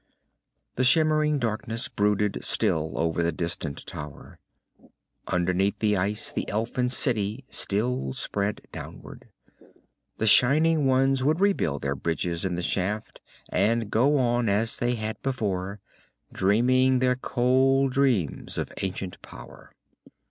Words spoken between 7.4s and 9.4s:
still spread downward.